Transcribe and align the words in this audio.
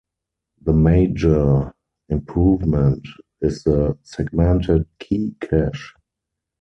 The 0.63 0.73
major 0.73 1.71
improvement 2.09 3.07
is 3.39 3.61
the 3.61 3.99
"Segmented 4.01 4.87
Key 4.97 5.35
Cache". 5.39 5.93